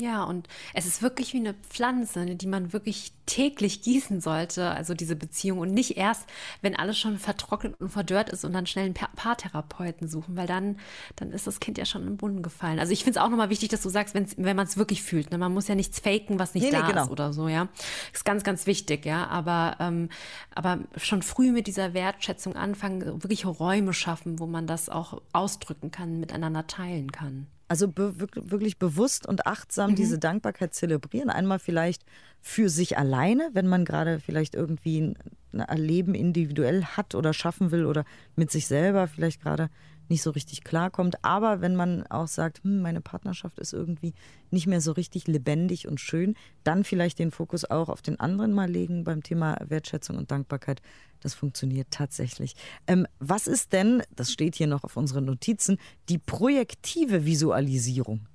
[0.00, 4.70] Ja, und es ist wirklich wie eine Pflanze, ne, die man wirklich täglich gießen sollte,
[4.70, 6.28] also diese Beziehung und nicht erst,
[6.62, 10.78] wenn alles schon vertrocknet und verdörrt ist und dann schnell einen Paartherapeuten suchen, weil dann,
[11.16, 12.78] dann ist das Kind ja schon im Brunnen gefallen.
[12.78, 15.32] Also ich finde es auch nochmal wichtig, dass du sagst, wenn man es wirklich fühlt.
[15.32, 15.38] Ne?
[15.38, 17.04] Man muss ja nichts faken, was nicht nee, da nee, genau.
[17.04, 17.68] ist oder so, ja.
[18.12, 19.26] Ist ganz, ganz wichtig, ja.
[19.26, 20.10] Aber, ähm,
[20.54, 25.90] aber schon früh mit dieser Wertschätzung anfangen, wirklich Räume schaffen, wo man das auch ausdrücken
[25.90, 27.48] kann, miteinander teilen kann.
[27.68, 29.96] Also be wirklich bewusst und achtsam mhm.
[29.96, 31.28] diese Dankbarkeit zelebrieren.
[31.28, 32.02] Einmal vielleicht
[32.40, 35.16] für sich alleine, wenn man gerade vielleicht irgendwie ein,
[35.60, 38.04] ein Leben individuell hat oder schaffen will oder
[38.36, 39.68] mit sich selber vielleicht gerade
[40.08, 41.24] nicht so richtig klarkommt.
[41.24, 44.14] Aber wenn man auch sagt, hm, meine Partnerschaft ist irgendwie
[44.50, 48.52] nicht mehr so richtig lebendig und schön, dann vielleicht den Fokus auch auf den anderen
[48.52, 50.80] mal legen beim Thema Wertschätzung und Dankbarkeit.
[51.20, 52.54] Das funktioniert tatsächlich.
[52.86, 55.78] Ähm, was ist denn, das steht hier noch auf unseren Notizen,
[56.08, 58.26] die projektive Visualisierung?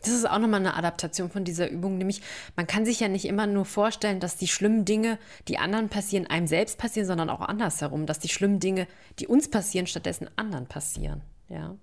[0.00, 2.20] Das ist auch nochmal eine Adaptation von dieser Übung, nämlich
[2.54, 6.26] man kann sich ja nicht immer nur vorstellen, dass die schlimmen Dinge, die anderen passieren,
[6.28, 8.86] einem selbst passieren, sondern auch andersherum, dass die schlimmen Dinge,
[9.18, 11.22] die uns passieren, stattdessen anderen passieren.
[11.48, 11.76] Ja,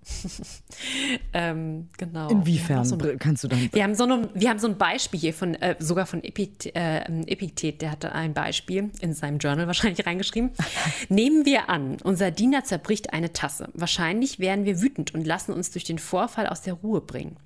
[1.33, 2.29] ähm, genau.
[2.29, 3.69] Inwiefern so ein, kannst du dann?
[3.71, 6.75] Wir haben so, eine, wir haben so ein Beispiel hier von äh, sogar von Epiktet,
[6.75, 10.51] äh, Epiktet, der hatte ein Beispiel in seinem Journal wahrscheinlich reingeschrieben.
[11.09, 13.69] Nehmen wir an, unser Diener zerbricht eine Tasse.
[13.73, 17.37] Wahrscheinlich werden wir wütend und lassen uns durch den Vorfall aus der Ruhe bringen.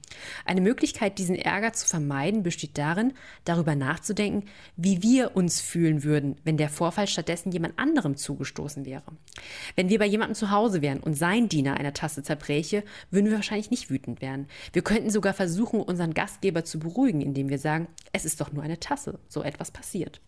[0.46, 3.14] Eine Möglichkeit, diesen Ärger zu vermeiden, besteht darin,
[3.46, 9.04] darüber nachzudenken, wie wir uns fühlen würden, wenn der Vorfall stattdessen jemand anderem zugestoßen wäre.
[9.76, 13.36] Wenn wir bei jemandem zu Hause wären und sein Diener eine Tasse zerbräche, würden wir
[13.36, 14.48] wahrscheinlich nicht wütend werden.
[14.74, 18.64] Wir könnten sogar versuchen, unseren Gastgeber zu beruhigen, indem wir sagen, es ist doch nur
[18.64, 20.22] eine Tasse, so etwas passiert.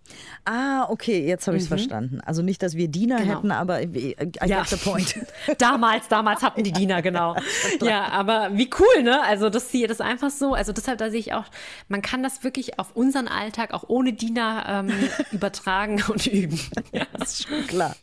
[0.46, 1.76] Ah, okay, jetzt habe ich es mhm.
[1.76, 2.22] verstanden.
[2.22, 3.38] Also nicht, dass wir Diener genau.
[3.38, 4.64] hätten, aber I, I ja.
[4.64, 5.16] the point.
[5.58, 7.36] damals, damals hatten die Diener, genau.
[7.82, 9.22] ja, aber wie cool, ne?
[9.24, 11.46] Also das hier, das einfach so, also deshalb, da sehe ich auch,
[11.88, 14.92] man kann das wirklich auf unseren Alltag auch ohne Diener ähm,
[15.32, 16.60] übertragen und üben.
[16.92, 17.96] Ja, das ist schon klar.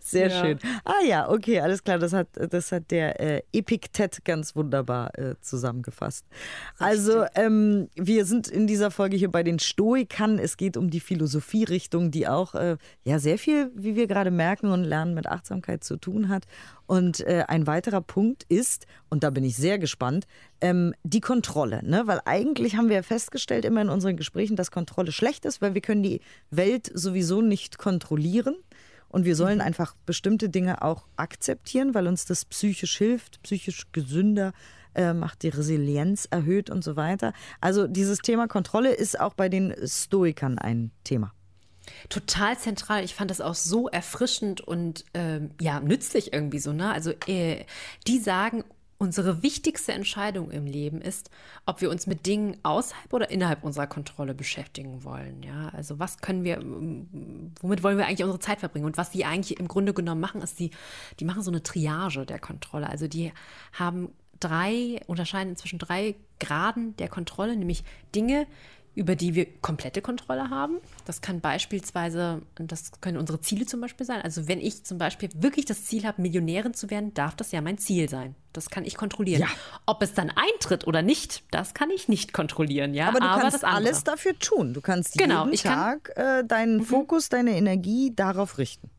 [0.00, 0.40] Sehr ja.
[0.40, 0.58] schön.
[0.84, 1.98] Ah ja, okay, alles klar.
[1.98, 6.26] Das hat, das hat der äh, Epiktet ganz wunderbar äh, zusammengefasst.
[6.72, 6.86] Richtig.
[6.86, 10.38] Also, ähm, wir sind in dieser Folge hier bei den Stoikern.
[10.38, 14.70] Es geht um die Philosophierichtung, die auch äh, ja sehr viel, wie wir gerade merken
[14.70, 16.44] und lernen, mit Achtsamkeit zu tun hat.
[16.86, 20.26] Und äh, ein weiterer Punkt ist, und da bin ich sehr gespannt,
[20.60, 21.80] ähm, die Kontrolle.
[21.82, 22.02] Ne?
[22.04, 25.80] Weil eigentlich haben wir festgestellt immer in unseren Gesprächen, dass Kontrolle schlecht ist, weil wir
[25.80, 28.56] können die Welt sowieso nicht kontrollieren.
[29.14, 29.64] Und wir sollen mhm.
[29.64, 34.52] einfach bestimmte Dinge auch akzeptieren, weil uns das psychisch hilft, psychisch gesünder
[34.96, 37.32] äh, macht, die Resilienz erhöht und so weiter.
[37.60, 41.32] Also dieses Thema Kontrolle ist auch bei den Stoikern ein Thema.
[42.08, 43.04] Total zentral.
[43.04, 46.72] Ich fand das auch so erfrischend und ähm, ja, nützlich irgendwie so.
[46.72, 46.90] Ne?
[46.90, 47.66] Also äh,
[48.08, 48.64] die sagen,
[48.98, 51.30] unsere wichtigste Entscheidung im Leben ist,
[51.66, 55.42] ob wir uns mit Dingen außerhalb oder innerhalb unserer Kontrolle beschäftigen wollen.
[55.42, 56.58] Ja, also was können wir,
[57.60, 58.86] womit wollen wir eigentlich unsere Zeit verbringen?
[58.86, 60.70] Und was die eigentlich im Grunde genommen machen, ist, die,
[61.20, 62.88] die machen so eine Triage der Kontrolle.
[62.88, 63.32] Also die
[63.72, 68.46] haben drei, unterscheiden zwischen drei Graden der Kontrolle, nämlich Dinge,
[68.94, 70.78] über die wir komplette Kontrolle haben.
[71.04, 74.22] Das kann beispielsweise, das können unsere Ziele zum Beispiel sein.
[74.22, 77.60] Also wenn ich zum Beispiel wirklich das Ziel habe, Millionärin zu werden, darf das ja
[77.60, 78.34] mein Ziel sein.
[78.52, 79.42] Das kann ich kontrollieren.
[79.42, 79.48] Ja.
[79.84, 82.94] Ob es dann eintritt oder nicht, das kann ich nicht kontrollieren.
[82.94, 83.08] Ja?
[83.08, 84.74] Aber du Aber kannst alles dafür tun.
[84.74, 86.84] Du kannst genau, jeden Tag kann, äh, deinen mhm.
[86.84, 88.90] Fokus, deine Energie darauf richten.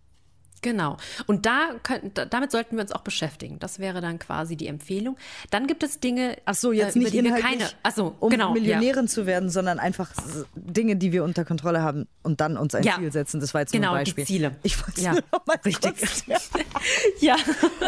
[0.61, 0.97] Genau.
[1.27, 3.59] Und da können, damit sollten wir uns auch beschäftigen.
[3.59, 5.17] Das wäre dann quasi die Empfehlung.
[5.51, 8.15] Dann gibt es Dinge, ach so, jetzt äh, nicht über die wir keine, ach so,
[8.19, 9.11] um genau, Millionärin ja.
[9.11, 10.11] zu werden, sondern einfach
[10.55, 12.95] Dinge, die wir unter Kontrolle haben und dann uns ein ja.
[12.95, 13.39] Ziel setzen.
[13.39, 14.25] Das war jetzt genau, nur ein Beispiel.
[14.25, 14.55] Die Ziele.
[14.63, 15.13] Ich wollte ja.
[15.31, 15.93] noch mal richtig.
[17.19, 17.35] ja,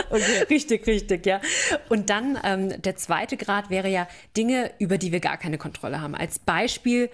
[0.09, 0.43] okay.
[0.49, 1.41] richtig, richtig, ja.
[1.89, 6.01] Und dann ähm, der zweite Grad wäre ja Dinge, über die wir gar keine Kontrolle
[6.01, 6.15] haben.
[6.15, 7.09] Als Beispiel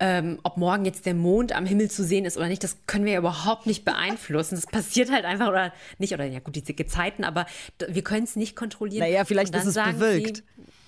[0.00, 3.04] ähm, ob morgen jetzt der Mond am Himmel zu sehen ist oder nicht, das können
[3.04, 4.54] wir ja überhaupt nicht beeinflussen.
[4.54, 7.46] Das passiert halt einfach oder nicht, oder ja gut, diese Gezeiten, aber
[7.88, 9.00] wir können es nicht kontrollieren.
[9.00, 10.36] Naja, vielleicht ist es bewölkt.
[10.36, 10.42] Sie,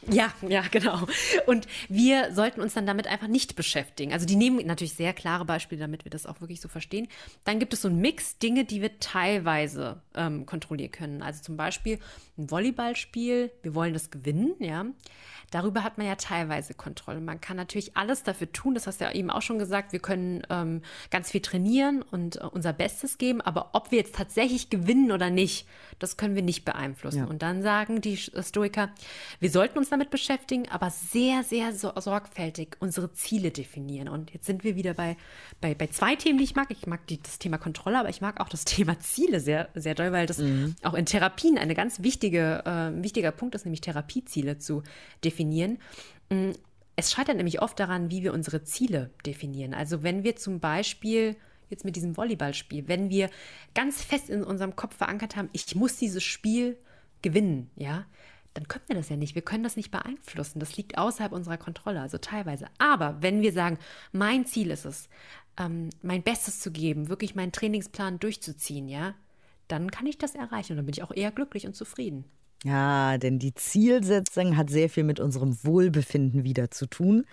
[0.08, 1.06] ja, ja, genau.
[1.46, 4.12] Und wir sollten uns dann damit einfach nicht beschäftigen.
[4.12, 7.06] Also die nehmen natürlich sehr klare Beispiele, damit wir das auch wirklich so verstehen.
[7.44, 11.22] Dann gibt es so einen Mix Dinge, die wir teilweise ähm, kontrollieren können.
[11.22, 11.98] Also zum Beispiel
[12.40, 14.86] ein Volleyballspiel, wir wollen das gewinnen, ja.
[15.50, 17.20] Darüber hat man ja teilweise Kontrolle.
[17.20, 19.98] Man kann natürlich alles dafür tun, das hast du ja eben auch schon gesagt, wir
[19.98, 24.70] können ähm, ganz viel trainieren und äh, unser Bestes geben, aber ob wir jetzt tatsächlich
[24.70, 25.66] gewinnen oder nicht,
[25.98, 27.18] das können wir nicht beeinflussen.
[27.18, 27.24] Ja.
[27.24, 28.90] Und dann sagen die Stoiker,
[29.40, 34.08] wir sollten uns damit beschäftigen, aber sehr, sehr sorgfältig unsere Ziele definieren.
[34.08, 35.16] Und jetzt sind wir wieder bei,
[35.60, 36.70] bei, bei zwei Themen, die ich mag.
[36.70, 39.96] Ich mag die, das Thema Kontrolle, aber ich mag auch das Thema Ziele sehr, sehr
[39.96, 40.76] doll, weil das mhm.
[40.84, 44.82] auch in Therapien ein ganz wichtige, äh, wichtiger Punkt ist, nämlich Therapieziele zu
[45.24, 45.78] definieren.
[46.30, 46.50] Mm,
[46.96, 49.74] es scheitert nämlich oft daran, wie wir unsere Ziele definieren.
[49.74, 51.36] Also wenn wir zum Beispiel
[51.70, 53.30] jetzt mit diesem Volleyballspiel, wenn wir
[53.74, 56.76] ganz fest in unserem Kopf verankert haben, ich muss dieses Spiel
[57.22, 58.06] gewinnen, ja,
[58.54, 59.34] dann können wir das ja nicht.
[59.34, 60.58] Wir können das nicht beeinflussen.
[60.58, 62.66] Das liegt außerhalb unserer Kontrolle, also teilweise.
[62.78, 63.78] Aber wenn wir sagen,
[64.12, 65.08] mein Ziel ist es,
[65.56, 69.14] ähm, mein Bestes zu geben, wirklich meinen Trainingsplan durchzuziehen, ja,
[69.70, 72.24] dann kann ich das erreichen und dann bin ich auch eher glücklich und zufrieden.
[72.64, 77.24] Ja, denn die Zielsetzung hat sehr viel mit unserem Wohlbefinden wieder zu tun.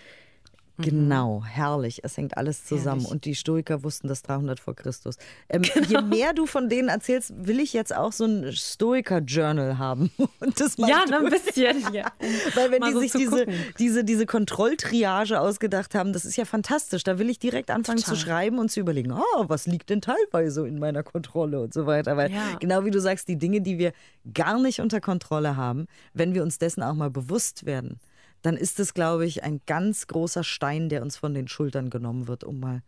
[0.78, 0.84] Mhm.
[0.84, 2.02] Genau, herrlich.
[2.04, 3.02] Es hängt alles zusammen.
[3.02, 3.12] Herrlich.
[3.12, 5.18] Und die Stoiker wussten das 300 vor Christus.
[5.50, 5.88] Ähm, genau.
[5.88, 10.12] Je mehr du von denen erzählst, will ich jetzt auch so ein Stoiker-Journal haben.
[10.40, 11.94] Und das ja, ein bisschen.
[11.94, 12.12] Ja.
[12.56, 13.48] Weil wenn Mal die so sich diese,
[13.80, 17.04] diese, diese Kontrolltriage ausgedacht haben, das ist ja fantastisch.
[17.04, 18.16] Da will ich direkt anfangen Total.
[18.16, 21.86] zu schreiben und zu überlegen, oh, was liegt denn teilweise in meiner Kontrolle und so
[21.86, 22.18] weiter.
[22.18, 22.56] Weil ja.
[22.60, 23.94] genau wie du sagst, die Dinge, die wir
[24.34, 28.00] gar nicht unter Kontrolle haben, wenn wir uns dessen auch mal bewusst werden,
[28.41, 32.28] dann ist es, glaube ich, ein ganz großer Stein, der uns von den Schultern genommen
[32.28, 32.82] wird, um mal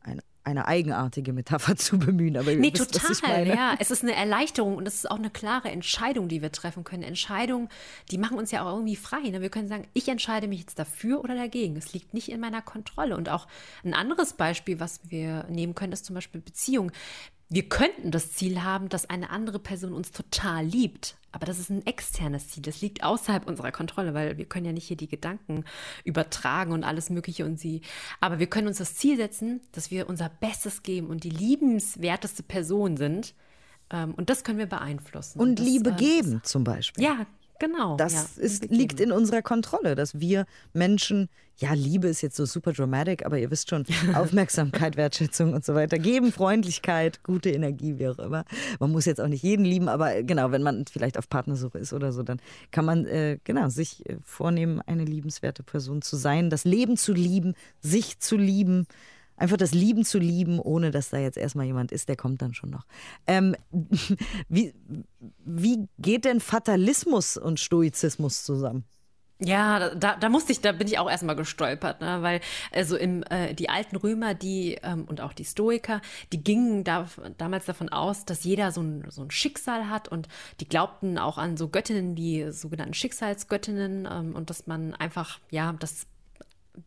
[0.00, 2.36] eine, eine eigenartige Metapher zu bemühen.
[2.36, 3.74] Aber nee, wisst, total, ja.
[3.78, 7.02] Es ist eine Erleichterung und es ist auch eine klare Entscheidung, die wir treffen können.
[7.02, 7.68] Entscheidungen,
[8.10, 9.20] die machen uns ja auch irgendwie frei.
[9.28, 9.40] Ne?
[9.42, 11.76] Wir können sagen, ich entscheide mich jetzt dafür oder dagegen.
[11.76, 13.16] Es liegt nicht in meiner Kontrolle.
[13.16, 13.46] Und auch
[13.84, 16.92] ein anderes Beispiel, was wir nehmen können, ist zum Beispiel Beziehung
[17.48, 21.16] wir könnten das Ziel haben, dass eine andere Person uns total liebt.
[21.30, 22.62] Aber das ist ein externes Ziel.
[22.62, 25.64] Das liegt außerhalb unserer Kontrolle, weil wir können ja nicht hier die Gedanken
[26.02, 27.82] übertragen und alles Mögliche und sie.
[28.20, 32.42] Aber wir können uns das Ziel setzen, dass wir unser Bestes geben und die liebenswerteste
[32.42, 33.34] Person sind.
[33.90, 35.38] Ähm, und das können wir beeinflussen.
[35.38, 37.04] Und, und das, Liebe äh, geben zum Beispiel.
[37.04, 37.26] Ja,
[37.58, 37.96] Genau.
[37.96, 42.44] Das ja, ist, liegt in unserer Kontrolle, dass wir Menschen, ja, Liebe ist jetzt so
[42.44, 47.98] super dramatic, aber ihr wisst schon, Aufmerksamkeit, Wertschätzung und so weiter geben, Freundlichkeit, gute Energie,
[47.98, 48.44] wie auch immer.
[48.78, 51.92] Man muss jetzt auch nicht jeden lieben, aber genau, wenn man vielleicht auf Partnersuche ist
[51.92, 52.40] oder so, dann
[52.70, 57.12] kann man äh, genau sich äh, vornehmen, eine liebenswerte Person zu sein, das Leben zu
[57.12, 58.86] lieben, sich zu lieben
[59.36, 62.54] einfach das Lieben zu lieben, ohne dass da jetzt erstmal jemand ist, der kommt dann
[62.54, 62.86] schon noch.
[63.26, 63.56] Ähm,
[64.48, 64.74] wie,
[65.44, 68.84] wie geht denn Fatalismus und Stoizismus zusammen?
[69.38, 72.22] Ja, da, da musste ich, da bin ich auch erstmal gestolpert, ne?
[72.22, 72.40] weil
[72.72, 76.00] also im, äh, die alten Römer, die ähm, und auch die Stoiker,
[76.32, 80.26] die gingen da, damals davon aus, dass jeder so ein, so ein Schicksal hat und
[80.60, 85.74] die glaubten auch an so Göttinnen, die sogenannten Schicksalsgöttinnen ähm, und dass man einfach, ja,
[85.74, 86.06] das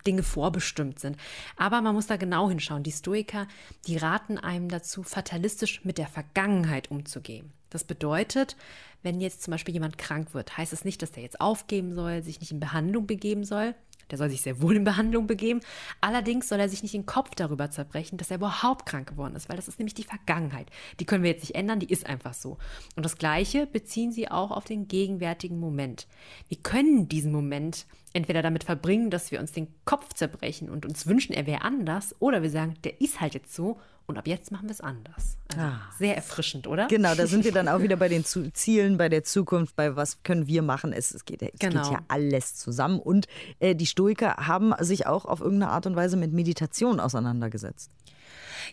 [0.05, 1.17] Dinge vorbestimmt sind.
[1.57, 2.83] Aber man muss da genau hinschauen.
[2.83, 3.47] Die Stoiker,
[3.87, 7.51] die raten einem dazu, fatalistisch mit der Vergangenheit umzugehen.
[7.69, 8.55] Das bedeutet,
[9.03, 12.23] wenn jetzt zum Beispiel jemand krank wird, heißt es nicht, dass der jetzt aufgeben soll,
[12.23, 13.75] sich nicht in Behandlung begeben soll,
[14.11, 15.61] der soll sich sehr wohl in Behandlung begeben.
[16.01, 19.49] Allerdings soll er sich nicht den Kopf darüber zerbrechen, dass er überhaupt krank geworden ist,
[19.49, 20.67] weil das ist nämlich die Vergangenheit.
[20.99, 22.57] Die können wir jetzt nicht ändern, die ist einfach so.
[22.95, 26.07] Und das Gleiche beziehen sie auch auf den gegenwärtigen Moment.
[26.47, 31.07] Wir können diesen Moment entweder damit verbringen, dass wir uns den Kopf zerbrechen und uns
[31.07, 34.51] wünschen, er wäre anders, oder wir sagen, der ist halt jetzt so Und ab jetzt
[34.51, 35.37] machen wir es anders.
[35.49, 35.81] Also ah.
[35.99, 36.87] Sehr erfrischend, oder?
[36.87, 40.23] Genau, da sind wir dann auch wieder bei den Zielen, bei der Zukunft, bei was
[40.23, 40.93] können wir machen.
[40.93, 41.83] Es, es, geht, es genau.
[41.83, 42.99] geht, ja alles zusammen.
[42.99, 43.27] Und
[43.59, 47.91] äh, die Stoiker haben sich auch auf irgendeine Art und Weise mit Meditation auseinandergesetzt.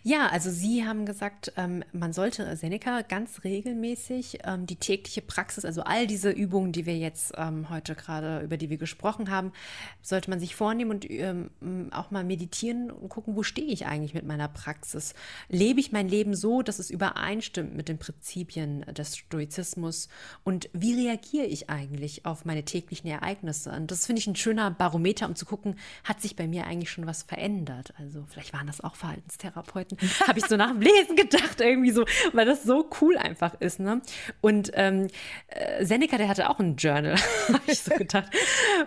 [0.03, 5.65] Ja, also Sie haben gesagt, ähm, man sollte Seneca ganz regelmäßig ähm, die tägliche Praxis,
[5.65, 9.53] also all diese Übungen, die wir jetzt ähm, heute gerade, über die wir gesprochen haben,
[10.03, 11.51] sollte man sich vornehmen und ähm,
[11.93, 15.15] auch mal meditieren und gucken, wo stehe ich eigentlich mit meiner Praxis?
[15.49, 20.09] Lebe ich mein Leben so, dass es übereinstimmt mit den Prinzipien des Stoizismus?
[20.45, 23.73] Und wie reagiere ich eigentlich auf meine täglichen Ereignisse?
[23.73, 26.91] Und das finde ich ein schöner Barometer, um zu gucken, hat sich bei mir eigentlich
[26.91, 27.95] schon was verändert?
[27.99, 28.97] Also vielleicht waren das auch
[29.51, 33.55] Verhaltenstherapeuten habe ich so nach dem Lesen gedacht, irgendwie so, weil das so cool einfach
[33.61, 33.81] ist.
[33.81, 34.01] Ne?
[34.41, 35.09] Und ähm,
[35.49, 37.17] äh, Seneca, der hatte auch ein Journal,
[37.49, 38.31] habe ich so gedacht.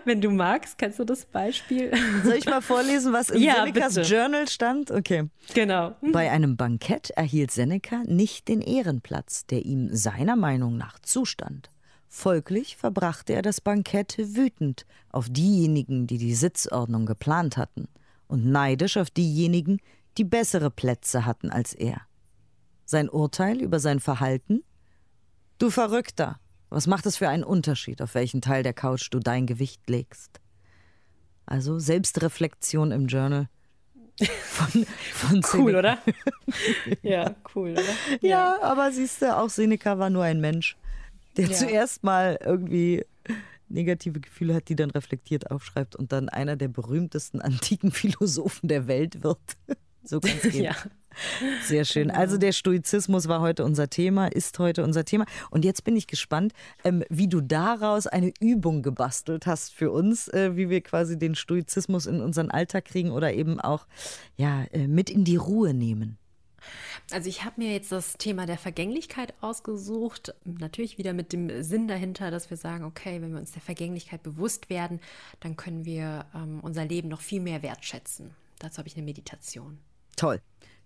[0.05, 1.91] Wenn du magst, kannst du das Beispiel.
[2.23, 4.07] Soll ich mal vorlesen, was in ja, Senecas bitte.
[4.07, 4.91] Journal stand?
[4.91, 5.29] Okay.
[5.53, 5.95] Genau.
[6.01, 11.69] Bei einem Bankett erhielt Seneca nicht den Ehrenplatz, der ihm seiner Meinung nach zustand.
[12.11, 17.87] Folglich verbrachte er das Bankett wütend auf diejenigen, die die Sitzordnung geplant hatten,
[18.27, 19.79] und neidisch auf diejenigen,
[20.19, 22.01] die bessere Plätze hatten als er.
[22.85, 24.63] Sein Urteil über sein Verhalten?
[25.57, 29.47] Du Verrückter, was macht es für einen Unterschied, auf welchen Teil der Couch du dein
[29.47, 30.41] Gewicht legst?
[31.45, 33.47] Also Selbstreflexion im Journal.
[34.43, 35.97] Von, von cool, oder?
[37.01, 37.81] ja, cool, oder?
[38.21, 40.77] Ja, ja aber siehst du, auch Seneca war nur ein Mensch,
[41.37, 41.53] der ja.
[41.53, 43.05] zuerst mal irgendwie
[43.69, 48.87] negative Gefühle hat, die dann reflektiert aufschreibt und dann einer der berühmtesten antiken Philosophen der
[48.87, 49.39] Welt wird.
[50.03, 50.63] So kann es gehen.
[50.63, 50.75] ja.
[51.63, 52.07] Sehr schön.
[52.07, 52.19] Genau.
[52.19, 55.25] Also der Stoizismus war heute unser Thema, ist heute unser Thema.
[55.49, 60.27] Und jetzt bin ich gespannt, ähm, wie du daraus eine Übung gebastelt hast für uns,
[60.29, 63.87] äh, wie wir quasi den Stoizismus in unseren Alltag kriegen oder eben auch
[64.37, 66.17] ja, äh, mit in die Ruhe nehmen.
[67.11, 70.35] Also ich habe mir jetzt das Thema der Vergänglichkeit ausgesucht.
[70.43, 74.23] Natürlich wieder mit dem Sinn dahinter, dass wir sagen, okay, wenn wir uns der Vergänglichkeit
[74.23, 74.99] bewusst werden,
[75.39, 78.31] dann können wir ähm, unser Leben noch viel mehr wertschätzen.
[78.59, 79.79] Dazu habe ich eine Meditation.
[80.19, 80.41] Toll.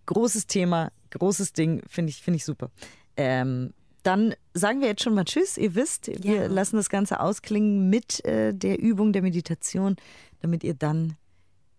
[0.05, 2.69] Großes Thema, großes Ding, finde ich, find ich super.
[3.17, 5.57] Ähm, dann sagen wir jetzt schon mal Tschüss.
[5.57, 6.47] Ihr wisst, wir ja.
[6.47, 9.95] lassen das Ganze ausklingen mit äh, der Übung der Meditation,
[10.41, 11.15] damit ihr dann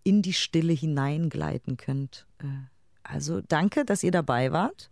[0.03, 2.25] in die Stille hineingleiten könnt.
[2.39, 2.45] Äh,
[3.03, 4.89] also danke, dass ihr dabei wart.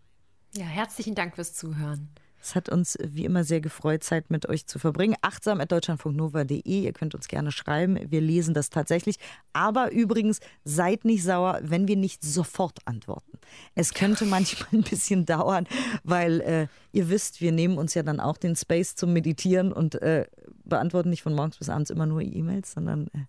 [0.56, 2.10] Ja, herzlichen Dank fürs Zuhören.
[2.44, 5.16] Es hat uns wie immer sehr gefreut, Zeit mit euch zu verbringen.
[5.22, 6.62] Achtsam at deutschlandfunknova.de.
[6.62, 7.98] Ihr könnt uns gerne schreiben.
[8.12, 9.16] Wir lesen das tatsächlich.
[9.54, 13.40] Aber übrigens, seid nicht sauer, wenn wir nicht sofort antworten.
[13.76, 15.68] Es könnte manchmal ein bisschen dauern,
[16.04, 19.96] weil äh, ihr wisst, wir nehmen uns ja dann auch den Space zum Meditieren und
[20.02, 20.26] äh,
[20.64, 23.26] beantworten nicht von morgens bis abends immer nur E-Mails, sondern äh,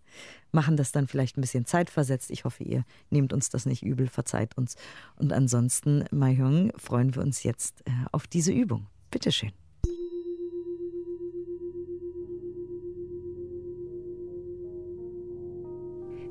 [0.53, 2.31] machen das dann vielleicht ein bisschen zeitversetzt.
[2.31, 4.77] Ich hoffe, ihr nehmt uns das nicht übel, verzeiht uns.
[5.17, 8.87] Und ansonsten, Mahjong, freuen wir uns jetzt äh, auf diese Übung.
[9.11, 9.53] Bitteschön.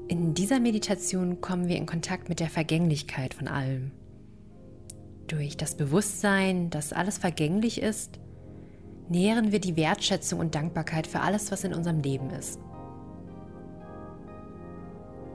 [0.08, 3.92] In dieser Meditation kommen wir in Kontakt mit der Vergänglichkeit von allem.
[5.34, 8.20] Durch das Bewusstsein, dass alles vergänglich ist,
[9.10, 12.60] nähren wir die Wertschätzung und Dankbarkeit für alles, was in unserem Leben ist.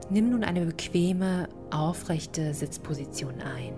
[0.09, 3.73] Nimm nun eine bequeme, aufrechte Sitzposition ein.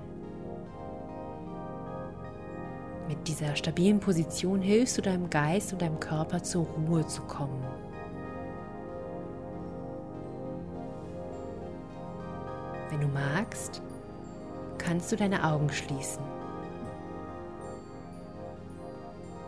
[3.07, 7.65] Mit dieser stabilen Position hilfst du deinem Geist und deinem Körper zur Ruhe zu kommen.
[12.91, 13.81] Wenn du magst,
[14.81, 16.23] kannst du deine Augen schließen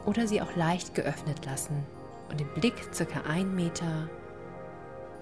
[0.05, 1.85] oder sie auch leicht geöffnet lassen
[2.29, 4.09] und den Blick circa einen Meter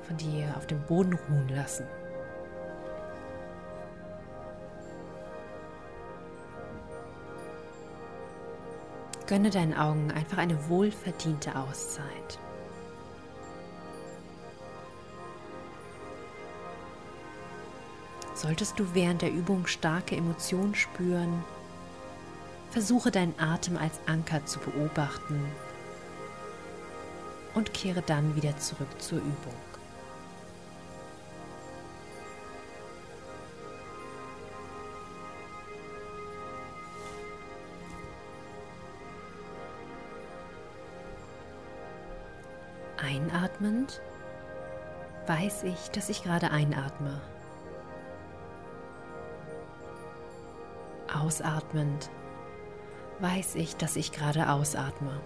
[0.03, 1.85] von dir auf dem Boden ruhen lassen.
[9.27, 12.39] Gönne deinen Augen einfach eine wohlverdiente Auszeit.
[18.41, 21.43] Solltest du während der Übung starke Emotionen spüren,
[22.71, 25.45] versuche deinen Atem als Anker zu beobachten
[27.53, 29.53] und kehre dann wieder zurück zur Übung.
[42.97, 44.01] Einatmend
[45.27, 47.21] weiß ich, dass ich gerade einatme.
[51.13, 52.09] Ausatmend
[53.19, 55.19] weiß ich, dass ich gerade ausatme.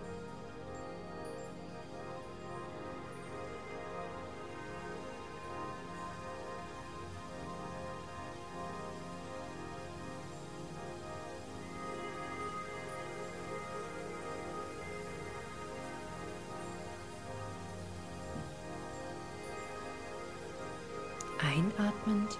[21.39, 22.37] Einatmend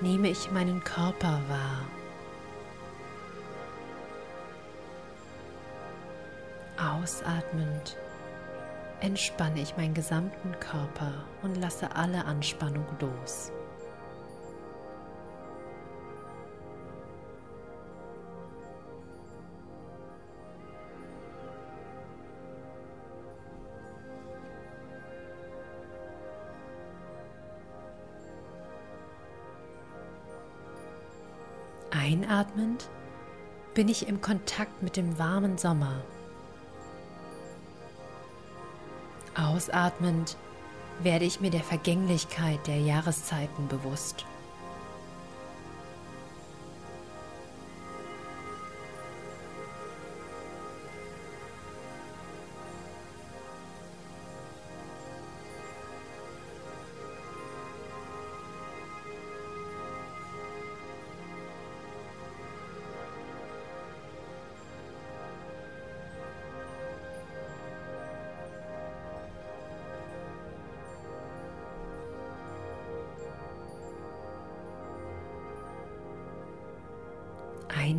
[0.00, 2.01] nehme ich meinen Körper wahr.
[7.02, 7.96] Ausatmend
[9.00, 13.50] entspanne ich meinen gesamten Körper und lasse alle Anspannung los.
[31.90, 32.88] Einatmend
[33.74, 36.04] bin ich im Kontakt mit dem warmen Sommer.
[39.34, 40.36] Ausatmend
[41.02, 44.24] werde ich mir der Vergänglichkeit der Jahreszeiten bewusst.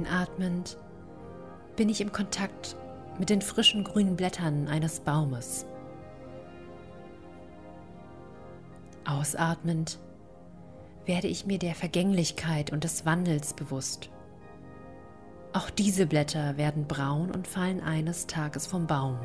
[0.06, 0.78] Einatmend
[1.78, 2.76] bin ich im Kontakt
[3.20, 5.66] mit den frischen grünen Blättern eines Baumes.
[9.06, 10.00] Ausatmend
[11.06, 14.10] werde ich mir der Vergänglichkeit und des Wandels bewusst.
[15.54, 19.18] Auch diese Blätter werden braun und fallen eines Tages vom Baum.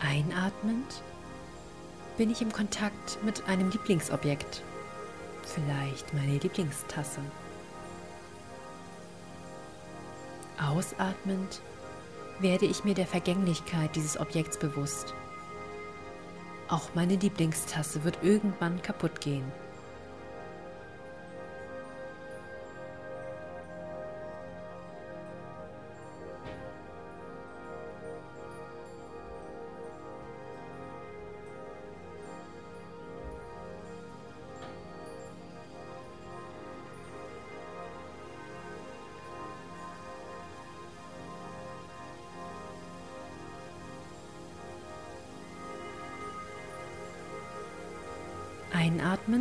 [0.00, 1.02] Einatmend
[2.16, 4.62] bin ich im Kontakt mit einem Lieblingsobjekt,
[5.44, 7.20] vielleicht meine Lieblingstasse.
[10.58, 11.60] Ausatmend
[12.40, 15.14] werde ich mir der Vergänglichkeit dieses Objekts bewusst.
[16.68, 19.44] Auch meine Lieblingstasse wird irgendwann kaputt gehen.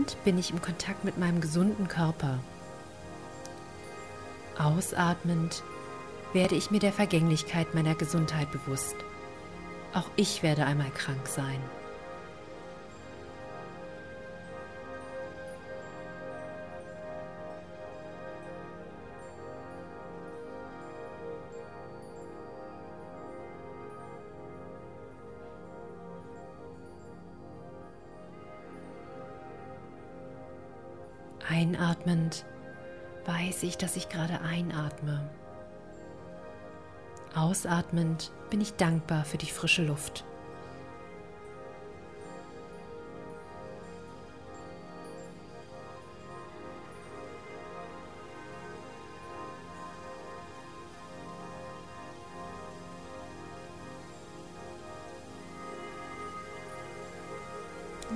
[0.09, 2.39] Einatmend bin ich im Kontakt mit meinem gesunden Körper.
[4.57, 5.63] Ausatmend
[6.33, 8.95] werde ich mir der Vergänglichkeit meiner Gesundheit bewusst.
[9.93, 11.59] Auch ich werde einmal krank sein.
[31.59, 32.45] Einatmend
[33.25, 35.29] weiß ich, dass ich gerade einatme.
[37.35, 40.23] Ausatmend bin ich dankbar für die frische Luft.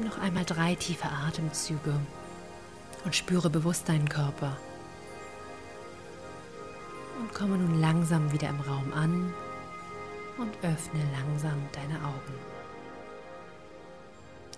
[0.02, 2.00] Noch einmal drei tiefe Atemzüge
[3.04, 4.58] und spüre bewusst deinen Körper.
[7.20, 9.34] Und komme nun langsam wieder im Raum an
[10.38, 12.34] und öffne langsam deine Augen.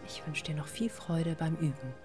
[0.07, 2.04] Ich wünsche dir noch viel Freude beim Üben.